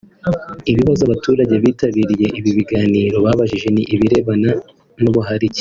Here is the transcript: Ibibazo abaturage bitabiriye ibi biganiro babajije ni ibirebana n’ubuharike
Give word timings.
Ibibazo 0.71 1.01
abaturage 1.07 1.55
bitabiriye 1.63 2.27
ibi 2.39 2.51
biganiro 2.57 3.15
babajije 3.25 3.67
ni 3.75 3.83
ibirebana 3.93 4.49
n’ubuharike 5.03 5.49